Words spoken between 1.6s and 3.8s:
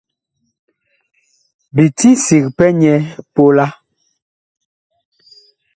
Bi ti sig pɛ nyɛ pola.